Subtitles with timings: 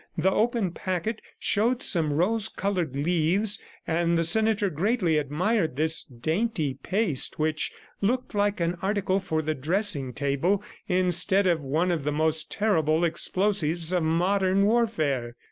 [0.17, 6.73] The open packet showed some rose colored leaves, and the senator greatly admired this dainty
[6.81, 12.11] paste which looked like an article for the dressing table instead of one of the
[12.11, 15.35] most terrible explosives of modern warfare.